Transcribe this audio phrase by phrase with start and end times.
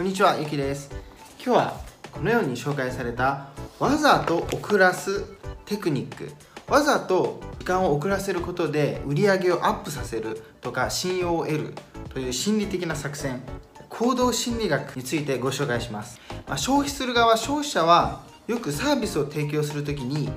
[0.00, 0.88] こんにちはゆきです。
[1.36, 1.80] 今日は
[2.10, 5.26] このように紹介されたわざと遅らす
[5.66, 6.32] テクニック。
[6.68, 11.74] わざと時間を遅らせることで売り上げをアップさせるとか信用を得る
[12.08, 13.42] という心理的な作戦
[13.90, 20.30] 行動心理学についてご紹介します、まあ、消費する側消費者はよくサービスを提供する時に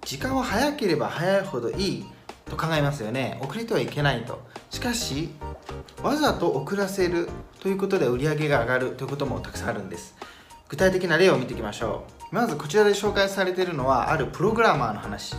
[0.00, 2.06] 時間は早ければ早いほどいい
[2.46, 3.38] と考えますよね。
[3.42, 4.40] 遅れてはいけないと。
[4.70, 5.28] しかし
[6.02, 7.28] わざと遅らせる
[7.60, 10.16] ということで売り上げが上がるということもたくさんあるんです。
[10.68, 12.34] 具体的な例を見ていきましょう。
[12.34, 15.36] まずこちらで紹介されているのはあるプログラマーの話。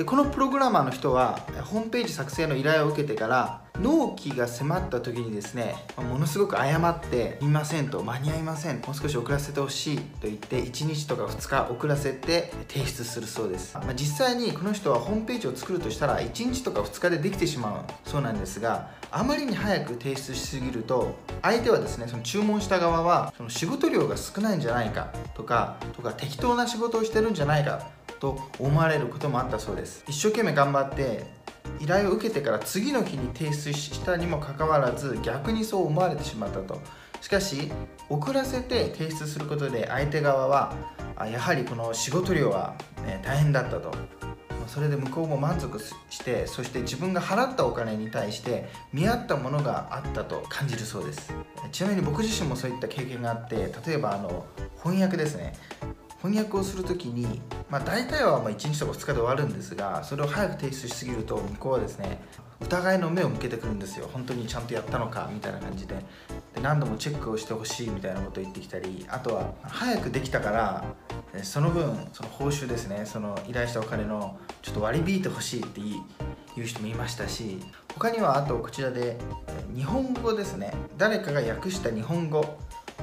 [0.00, 27.86] でこのプログラマーの人はホームページ作成の依頼を受けてから納期が迫った時にですねものすごく謝って「見ません」と「間に合いません」もう少し遅らせてほしいと言って1日とか2日遅らせて提出するそうです、まあ、実際にこの人はホームページを作るとしたら1日とか2日でできてしまうそうなんですがあまりに早く提出しすぎると相手はですねその注文した側はその仕事量が少ないんじゃないかとかとか適当な仕事をしてるんじゃないか
[28.20, 30.04] と思われることもあったそうです。
[30.06, 31.24] 一生懸命頑張って
[31.80, 36.80] 依頼を受けてから次の日に提出したにもかかわらず逆にそう思われてしまったと。
[37.20, 37.70] しかし
[38.08, 40.74] 遅らせて提出することで相手側は
[41.30, 43.92] やはりこの仕事量は、ね、大変だったと。
[44.66, 51.34] それで向こうも満足してそして自分が払ったお金に対して見合ったものがあったと感じるそうです。
[51.72, 54.46] ちなみに僕自身もそういった経験があって例えばあの
[54.82, 55.54] 翻訳ですね。
[56.22, 57.40] 翻訳をする時に、
[57.70, 62.20] まあ、大体はま1日とか2日で終わるんですがそれを早く提出しすぎると向こうはですね
[62.60, 64.08] 疑いの目を向けてくるんですよ。
[64.12, 65.94] 本当にちゃんとやったのかみたいな感じで。
[66.54, 70.84] で何度もチェックをしてほしいみたいなことを言ってきたりあとは早くできたから
[71.42, 75.80] その分その報酬ですねその依頼したお金のちょっと割り引いてほしいって
[76.56, 77.60] 言う人もいましたし
[77.94, 79.16] 他にはあとこちらで
[79.74, 80.72] 日本語ですね。
[80.98, 82.58] 誰かが訳した日本語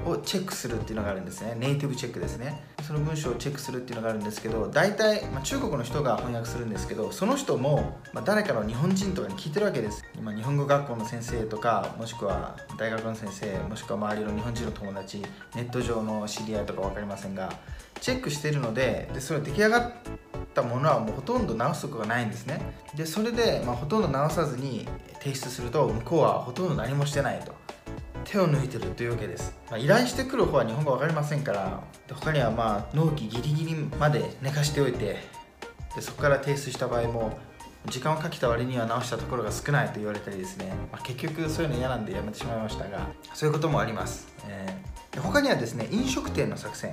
[0.10, 1.56] をチェックするっていうのがあるんですね。
[1.58, 2.64] ネイティブチェックですね。
[2.84, 10.06] その文章をチェックするっていうのがあるんですけど大体、まあ、中国の人が翻訳するんですけどその人も、まあ、誰かの日本人とかに聞いてるわけです。
[10.16, 15.22] 今日本語学校の先生とかもしくは大学の先生もしくは周りの日本人の友達
[15.56, 17.52] ネット上の知り合いとか分かりませんが
[18.00, 19.92] チェックしてるのででそれ出来上がっ
[20.54, 22.62] たものはもうほとんど直すことがないんですね。
[22.96, 24.88] でそれで、まあ、ほとんど直さずに
[25.20, 27.54] 提出すると向こうはほとんど何もしてないと。
[28.28, 31.82] 手を抜いてるというわけです、まあ、依頼してくる方は日本語分かりませんから
[32.14, 35.18] 他にはまあ納期ギリギリまで寝かしておいて
[35.96, 37.40] でそこから提出した場合も
[37.86, 46.92] 時間をかけた割には直したところが少ないと言われたりですね、まあ、結局そういうの嫌なんでやめてしまいましたがそういうこともあります、えー、他にはですね飲食店の作戦。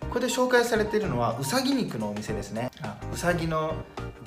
[0.00, 2.70] ここで紹介されているのはうさぎ肉のお店ですね。
[2.80, 3.74] あうさぎの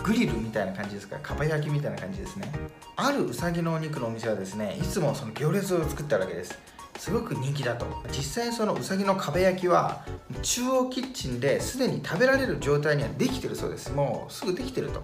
[0.04, 1.18] グリルみたいな感じですか？
[1.20, 2.52] かば焼きみたいな感じですね。
[2.96, 6.58] あるうさぎのお肉のお店はですねいつもその行列を作ったわけです。
[6.98, 7.86] すごく人気だと。
[8.10, 10.06] 実際そのうさぎの壁焼きは
[10.42, 13.92] 中央キッチンですでに食べられる状態にはできてるそうです。
[13.92, 15.04] もうすぐできてると。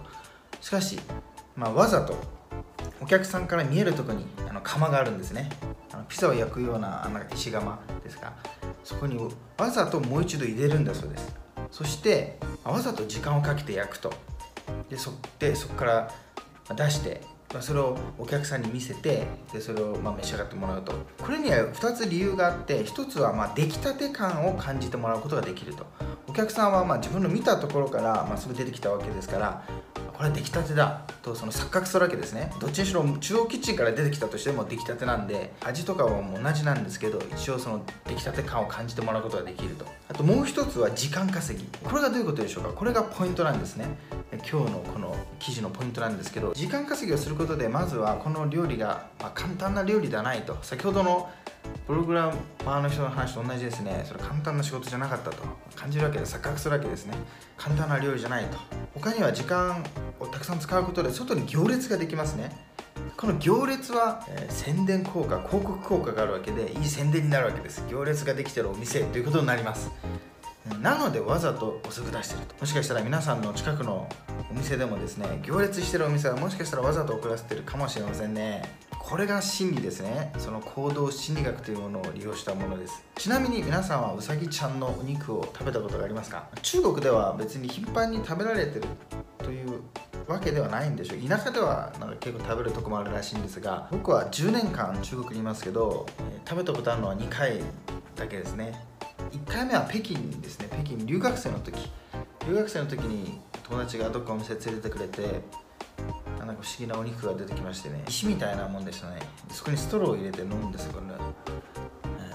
[0.60, 0.98] しかし、
[1.56, 2.16] まあ、わざと
[3.00, 5.48] お客さんから見えるとこにあの窯があるんですね。
[5.92, 8.32] あのピザを焼くようなあの石窯ですが
[8.84, 9.18] そこに
[9.56, 11.34] わざともう一度入れるんだそうです。
[11.70, 14.12] そしてわざと時間をかけて焼くと。
[14.90, 16.10] でそでそこから
[16.74, 17.20] 出して
[17.54, 20.92] まそれをお客さんに見せてでそれをま召し上がってもらうと。
[21.22, 25.86] これには2つ理由があって1つはま出来たて感を感じてもらうことができると。
[26.28, 29.64] お客さんはま自分の見たところからますぐ出てきたわけですから
[30.18, 31.02] これ出来たてだ。
[31.22, 32.50] とその錯覚するわけですね。
[32.58, 39.86] どっちにしろ中央キッチンから出てきたとしても出来たてなんで味とかはもう同じなんですけど一応その出来たて感を感じてもらうことができると。
[40.08, 41.64] あともう一つは時間稼ぎ。
[41.84, 42.70] これがどういうことでしょうか。
[42.70, 43.86] これがポイントなんですね。
[44.50, 50.58] 今日のこの記事のポイントなんですけど時間稼ぎをすることでまずはこの料理が、ま簡単な料理ではないと。
[50.62, 51.30] 先ほどの
[51.86, 52.34] プログラ
[52.66, 54.02] マーの人の話と同じですね。
[54.04, 55.44] それ簡単な仕事じゃなかったと。
[55.76, 57.16] 感じるわけで錯覚するわけですね。
[57.56, 58.58] 簡単な料理じゃないと。
[59.00, 59.84] 他には時間
[60.18, 62.50] をたくさん使うことで外に行列ができますね。
[63.16, 67.84] この行列は、えー、宣伝効果広告効果があるわけでいい宣伝になるわけです。
[67.88, 69.90] 行列ができてるお店ということになります。
[70.82, 72.54] なのでわざと遅く出してると。
[72.60, 74.08] もしかしたら皆さんの近くの
[74.50, 78.62] お店でもですね行列してるお店はもしかしたらわざと遅らせてるかもしれませんね。
[79.08, 80.34] これが心理ですね。
[80.36, 83.02] その行動心理学というものを利用したものです。
[83.16, 86.46] ちなみに皆さんはうさぎちゃんのお肉を食べたことがありますか？
[86.60, 88.82] 中国では別に頻繁に食べられてる
[89.38, 89.80] という
[90.26, 91.26] わけではないんでしょう。
[91.26, 97.62] 田舎ではなんか結構食べるとこもあるらしいんですが僕は10年間中国にいますけど、え、食べたことあるのは2回
[98.14, 98.78] だけですね。
[99.30, 100.68] 1回目は北京ですね。
[100.70, 101.90] 北京留学生の時。
[102.46, 105.40] 留学生の時に友達がどっかお店連れてくれて
[106.60, 109.20] 不思議なお肉が出てきましてね石みたいなもんでしたね。
[109.50, 111.12] そこにストローを入れて飲むんですよこれ、ね、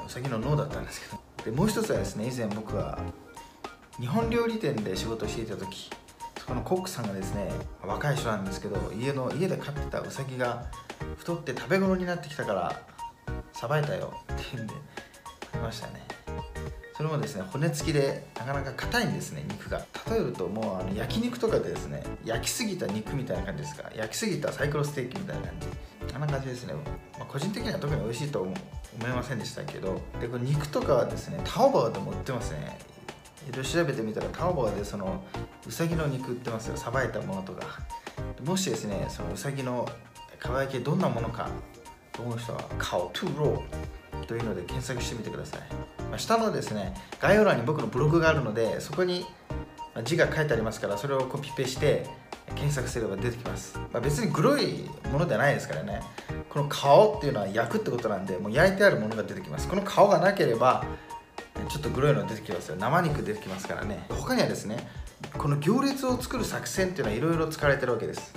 [0.07, 1.21] うさぎの脳だったんですけど。
[1.45, 2.99] でもう一つはですね以前僕は
[3.99, 5.89] 日本料理店で仕事していた時
[6.39, 7.51] そこのコックさんがですね
[7.85, 10.65] 若い人なんですけど家の家で飼ってたウサギが
[11.17, 12.81] 太って食べ頃になってきたから
[13.51, 14.73] さばいたよって言うんで
[15.43, 16.12] 食べましたね。
[17.03, 19.81] それもですね骨付きでなかなか硬いんですね肉が。
[20.09, 23.91] 例えるともうあの焼肉とかでですね焼きすぎた肉みたいな感じですか。
[23.93, 25.67] 焼きすぎたサイコロステーキみたいな感じ。
[26.15, 26.73] あんな感じですね、
[27.19, 29.99] まあ、個人的には特に美味しいと思いませんでしたけど。
[30.21, 32.79] でこれ肉とかはですねタオバーでも売ってますね。
[33.49, 35.21] いろいろ調べてみたらタオバーでその
[35.67, 36.77] うさぎの肉売ってますよ。
[36.77, 37.81] さばいたものとか。
[38.45, 39.85] もしですねそのうさぎの
[40.39, 41.49] かば焼きどんなものか
[42.13, 45.59] と思う人は顔トゥーローというので検索してみてください、
[46.09, 49.25] まあ、下のですね概要欄に僕のブログがあるのでそこに
[50.03, 52.07] 字が書いてありますからそれをコピペして
[52.55, 56.01] 検索すれば出てきます、まあ、別に黒いものではないですからね。
[56.49, 59.67] この 烤 っていうのは焼くってことなんでもう焼いてあるものが出てきます。
[59.67, 60.85] この 烤 がなければ
[61.69, 62.75] ちょっとグロいの出てきますよ。
[62.75, 64.05] 生肉出てきますからね。
[64.09, 64.87] 他にはですね
[65.37, 68.33] この行列を作る作戦っていうのはいろいろ使われてるわけです。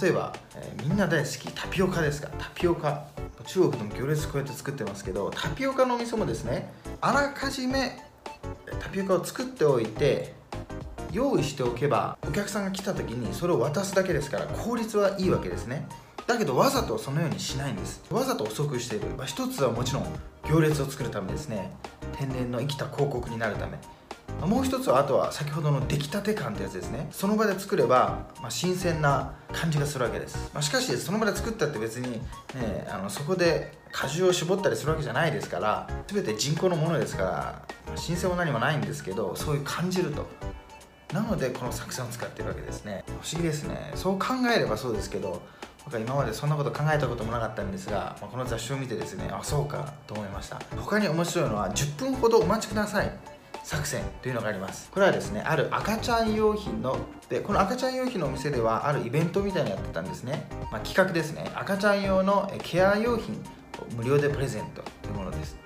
[0.00, 3.06] 例えば、えー、みんな大好きタピオカですかタピオカ。
[3.46, 7.98] 中国でも行列こうやって作ってますけどタピオカのお店もですねあらかじめ
[8.80, 10.34] タピオカを作っておいて
[11.12, 15.86] 用意しておけばお客さんが来た時にそれを渡すだけですから効率はいいわけですね。
[16.26, 18.02] だけどわざとそのようにしないんです。
[18.10, 20.06] わざと遅くしている、まあ、一つはもちろん
[20.48, 21.70] 行列を作るためですね。
[22.18, 23.78] 天然の生きた広告になるため。
[24.40, 27.08] もう一つはあとは先ほどの出来たて感ってやつですね。
[27.10, 37.30] その場で作れば、まあ、新鮮な感じがするわけです、まあ、しかしその場で作ったって別に、ね、あのそこで果汁を絞ったりするわけじゃないですから全て人工のものですから、
[37.86, 40.26] まあ、新鮮も何もないんですけどそういう感じると。
[41.14, 43.04] なのでこの作戦を使ってるわけですね。
[43.06, 43.92] 不思議ですね。
[43.94, 45.40] そう考えればそうですけど
[45.84, 50.60] 僕は今までそんなこと考えたこともなかったんですが、まあ、この雑誌を見てですねあそうかと思いました。
[50.76, 53.35] 他に面白いのは10分ほどお待ちください。
[53.66, 54.88] 作戦というのがあります。
[54.92, 56.96] これはですねある赤ちゃん用品の
[57.28, 61.50] でこの赤ちゃん用品のお店ではあるイベントみたいなのやってたんですね、まあ、企画ですね。
[61.52, 65.58] 赤ちゃん用のケア用品を無料でプレゼントというものです。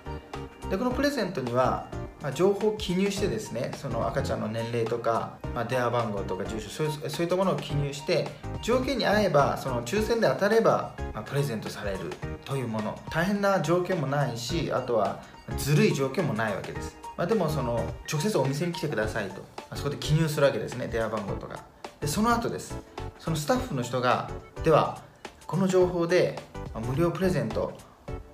[0.70, 1.88] でこのプレゼントには
[2.22, 8.28] ま、情報を記入してですねその赤ちゃんの年齢とか、まあ、電話番号とか住所そういうそういったものを記入して
[8.62, 11.98] 条件に合えばその抽選で当たれば、まあ、プレゼントされる
[12.44, 12.98] というもの。
[13.10, 15.22] 大変な条件もないしあとは
[15.56, 21.64] ずるい条件もないわけです、まあ、でもその直接お店に来てくださいと、あ、そこで記入するわけですね電話番号とか。
[22.00, 22.76] でその後です。
[23.18, 24.30] そのスタッフの人が
[24.64, 25.02] では
[25.46, 26.38] この情報で
[26.74, 27.72] 無料プレゼント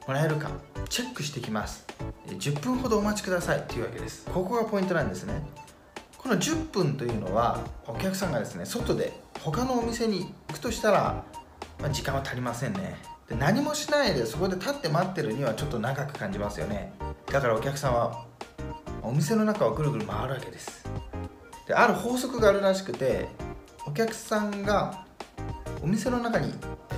[0.06, 0.50] もらえるか
[0.88, 1.84] チェックしてきます。
[2.28, 4.26] 10分ほどお待ちくださいというわけです。
[4.26, 5.42] ここがポイントなんですね。
[6.16, 11.24] この10分というのはお客さんがですね外で他のお店に行くとしたら、
[11.80, 12.96] まあ、時間は足りませんね。
[13.28, 16.92] で何もしないでそこで立って待ってるにはちょっと長く感じますよね。
[17.32, 18.25] だからお客さんは
[19.06, 20.84] お店の中をぐるぐる回るわけです。
[21.66, 23.28] である法則があるらしくて
[23.86, 25.04] お客さんが
[25.82, 26.52] お店の中に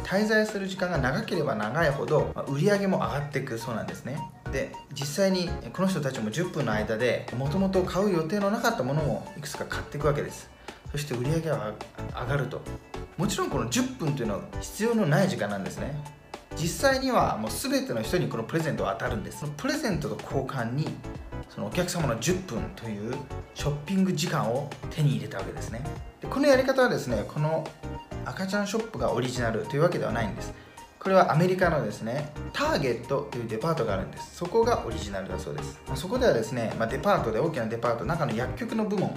[0.05, 4.19] 滞在する時間が長ければ長いほど売り上げも上がっていくそうなんですね。
[4.53, 10.51] で実際にこの人たちも10分の間でもともと買う予定のなかったものもいくつか買っていくわけです。
[10.91, 11.73] そして売り上げは
[12.15, 12.63] 上がると。
[13.19, 15.95] もちろんこの10分というのは必要のない時間なんですね。
[16.57, 19.41] 実際にはもう全ての人にこのプレゼントは当たるんです。
[19.41, 20.89] そのプレゼントと交換に
[21.49, 23.15] そのお客様の10分という
[23.55, 25.83] ショッピング時間を手に入れたわけですね。
[26.21, 27.67] でこのやり方はですねこの
[28.25, 30.53] 赤ちゃんショップがオリジナルというわけではないんです。
[30.99, 34.37] これはアメリカのですねターゲットというデパートがあるんです。
[34.37, 39.15] そこがオリジナルだそうです、まあ、そこではですね、まあ、デパートで大きなデパート中の薬局の部門。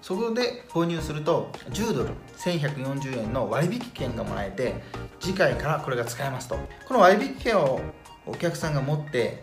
[0.00, 4.82] そこで購入すると10ドル1140円の割引券がもらえて
[5.20, 6.58] 次回からこれが使えますと。
[6.86, 7.80] この割引券を
[8.26, 9.42] お客さんが持って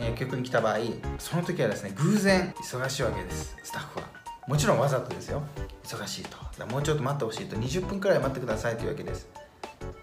[0.00, 0.78] 薬局に来た場合
[1.18, 4.06] その時はですね偶然忙しいわけですスタッフは。
[4.46, 5.42] もちろんわざとですよ。
[5.82, 6.66] 忙しいと。
[6.66, 7.56] もうちょっと待ってほしいと。
[7.56, 9.28] 20分くらい待ってくださいというわけです。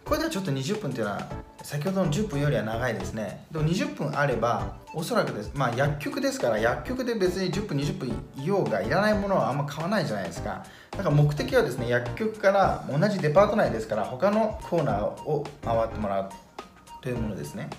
[0.03, 1.27] これではちょっと20分っていうのは
[1.61, 3.45] 先ほどの10分よりは長いですね。
[3.51, 5.51] でも20分あればおそらくです。
[5.55, 10.65] まあ薬局ですから薬局で別に10分20分いようがいらないものはあんま買わないじゃないですか。
[10.91, 16.29] だから目的はですね薬局から同じデパート内ですから他のコーナーを回ってもらう
[17.01, 17.69] というものですね。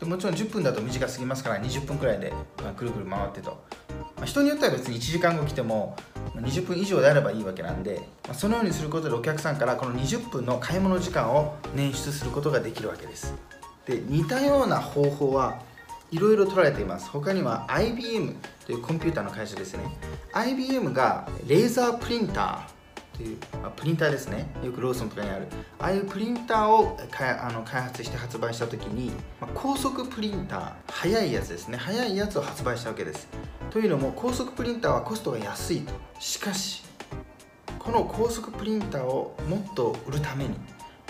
[0.00, 3.62] でもちろん10分だと短すぎますから20分くらいで、まあ、くるくる回ってと、
[4.16, 5.94] まあ、人によっては別に1時間後来ても
[6.36, 13.34] 20分以上であればいいわけなんで、まあ、そのようにすることでお客さんからこの20分の買い物時間を捻出することができるわけです。
[13.86, 15.60] で似たような方法は
[16.10, 17.10] いろいろ取られています。
[17.10, 18.34] 他には IBM
[18.66, 19.84] というコンピューターの会社ですね。
[20.32, 22.79] IBM がレーザープリンター
[23.20, 24.48] っていう、まあ、プリンターですね。
[24.64, 25.46] よくローソンとかにある。
[25.78, 31.76] ああいうプリンターをかあの開発して発売した時に、まあ、高速プリンター速いやつですね。
[31.76, 33.28] 速いやつを発売したわけです。
[33.70, 35.92] というのも高速プリンターはコストが安いと。
[36.18, 36.82] しかし
[37.78, 40.54] この高速プリンターをもっと売るために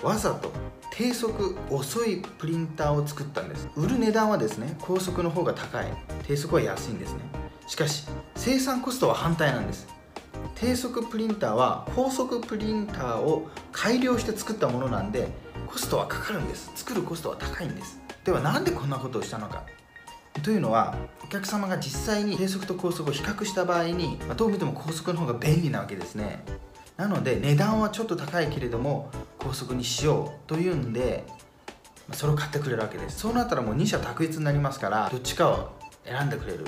[0.03, 0.51] わざと
[0.93, 3.69] 低速遅いプリンターを作ったんです。
[3.77, 5.87] 売る値段はですね高速の方が高い。
[6.27, 7.21] 低速は安いんですね。
[7.69, 10.00] しかし生産コストは反対なんです。
[10.55, 15.29] 低速プリンターは高速プリンターを改良して作ったものなんで
[15.67, 16.71] コストはかかるんです。
[16.75, 18.01] 作るコストは高いんです。
[18.25, 19.65] ではなんでこんなことをしたのか。
[20.43, 26.45] というのはお客様が実際に低速と高速を比較した場合に、まあ、どう見ても高速の方が便利なわけですね。
[26.97, 31.25] なので値段はちょっと高いけれども高速にしようというんで
[32.13, 33.21] それを買ってくれるわけです。
[33.21, 35.71] そうなったらもう2社択一になりますからどっちかを
[36.05, 36.65] 選んでくれる。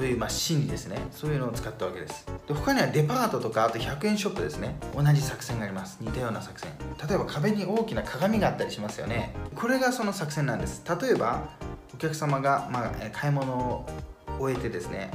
[0.00, 0.96] というまあ心理ですね。
[1.10, 2.26] そういうのを使ったわけです。
[2.48, 4.76] で他にはデパートとかあと100円ショップですね。
[4.96, 5.98] 同じ作戦があります。
[6.00, 6.70] 似たような作戦。
[7.06, 9.34] 例えば壁に大きな鏡があったりしますよね。
[9.54, 10.82] これがその作戦なんです。
[11.02, 11.50] 例えば
[11.92, 13.86] お客様がまあ買い物を
[14.38, 15.10] 終えてですね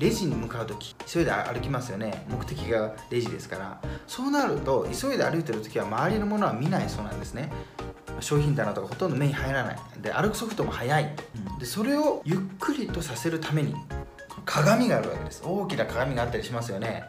[0.00, 2.26] レジに向かう時急いで歩きますよね。
[2.28, 3.80] 目的がレジですから。
[4.08, 7.52] そうなると急いで歩いてる時は周りのものは見ないそうなんですね。
[8.18, 9.78] 商品棚とかほとんど目に入らない。
[10.02, 11.14] で歩くソフトも速い、
[11.60, 13.76] でそれをゆっくりとさせるために
[14.48, 15.42] 鏡があるわけです。
[15.44, 17.04] 大きな鏡があったりしますよね。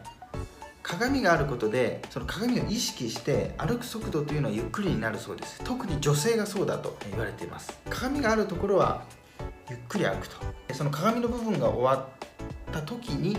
[0.82, 5.58] 鏡があることでその鏡を意識して歩く速度というのはゆっくりになるそうです。
[5.64, 7.78] 特に女性がそうだと言われています。
[7.88, 9.04] 鏡があるところは
[9.70, 10.36] ゆっくり歩くと。
[10.74, 12.08] その鏡の部分が終わ
[12.70, 13.38] った時に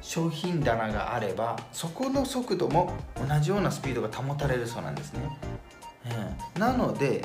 [0.00, 5.38] 商品棚があればそこの速度も同じようなスピードが保たれるそうなんですね、
[6.54, 7.24] うん、なので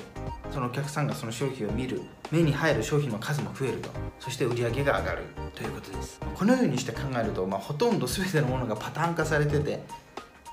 [0.51, 3.89] そのお客さんがその商品を見る目に入る商品の数も増えると。
[4.20, 5.24] そして売り上げが上がる。
[5.55, 6.20] ということです。
[6.36, 9.84] このようにして考えると、まあ、ほとんど全てのものがパターン化されてて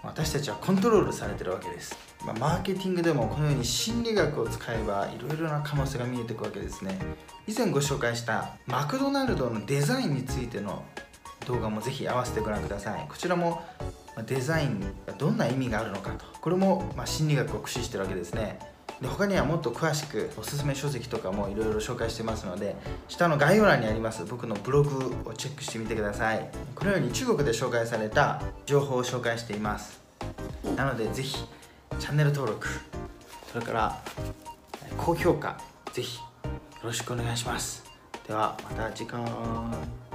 [0.02, 6.98] 私たちはコントロールされてるわけです、まあ、マーケティングでもこのように心理学を使えばいろいろな可能性が見えてくわけですね。
[7.46, 10.84] 以前ご紹介したマクドナルドのデザインについての
[11.46, 13.06] 動画もぜひ合わせてご覧ください。
[13.08, 13.62] こちらも
[14.26, 16.26] デザインがどんな意味があるのかと。
[16.40, 18.58] これもま心理学を駆使してるわけですね。
[19.00, 22.74] で他にはもっと詳しくおすすめ書籍とかもいろいろ紹介してますので
[23.06, 26.50] 下の概要欄にあります僕のブログをチェックしてみてください。
[26.74, 30.00] このように中国で紹介された情報を紹介しています。
[30.76, 31.36] なのでぜひ
[31.98, 32.68] チャンネル登録
[33.52, 34.02] それから
[34.96, 35.60] 高評価
[35.92, 36.24] ぜひよ
[36.84, 37.84] ろしくお願いします。
[38.26, 40.07] ではまた次回。